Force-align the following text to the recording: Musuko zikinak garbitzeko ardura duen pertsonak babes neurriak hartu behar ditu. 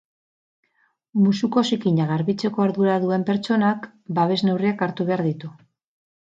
Musuko 1.25 1.63
zikinak 1.69 2.09
garbitzeko 2.13 2.63
ardura 2.65 2.95
duen 3.05 3.27
pertsonak 3.29 3.87
babes 4.21 4.41
neurriak 4.49 4.83
hartu 4.89 5.09
behar 5.13 5.25
ditu. 5.29 5.53